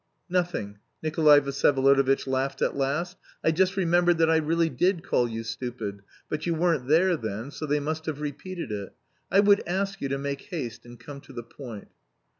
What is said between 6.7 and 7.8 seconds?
there then, so they